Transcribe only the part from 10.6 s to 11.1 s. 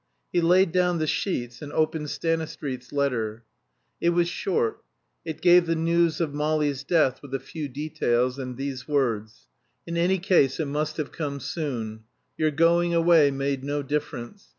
must